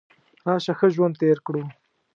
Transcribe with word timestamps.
راشه 0.47 0.73
ښه 0.79 0.87
ژوند 0.95 1.13
تیر 1.19 1.37
کړو. 1.45 1.63